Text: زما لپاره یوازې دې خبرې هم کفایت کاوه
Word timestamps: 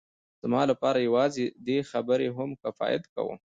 زما 0.43 0.61
لپاره 0.71 1.05
یوازې 1.07 1.45
دې 1.67 1.77
خبرې 1.91 2.27
هم 2.37 2.49
کفایت 2.63 3.03
کاوه 3.13 3.35